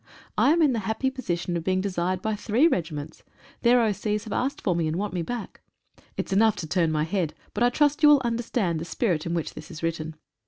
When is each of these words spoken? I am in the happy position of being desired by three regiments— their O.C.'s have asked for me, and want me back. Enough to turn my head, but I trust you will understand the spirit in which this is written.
I 0.35 0.51
am 0.51 0.63
in 0.63 0.73
the 0.73 0.79
happy 0.89 1.11
position 1.11 1.55
of 1.55 1.63
being 1.63 1.79
desired 1.79 2.23
by 2.23 2.35
three 2.35 2.67
regiments— 2.67 3.21
their 3.61 3.81
O.C.'s 3.81 4.23
have 4.23 4.33
asked 4.33 4.59
for 4.59 4.75
me, 4.75 4.87
and 4.87 4.95
want 4.95 5.13
me 5.13 5.21
back. 5.21 5.61
Enough 6.17 6.55
to 6.55 6.67
turn 6.67 6.91
my 6.91 7.03
head, 7.03 7.35
but 7.53 7.61
I 7.63 7.69
trust 7.69 8.01
you 8.01 8.09
will 8.09 8.21
understand 8.25 8.79
the 8.79 8.85
spirit 8.85 9.27
in 9.27 9.35
which 9.35 9.53
this 9.53 9.69
is 9.69 9.83
written. 9.83 10.15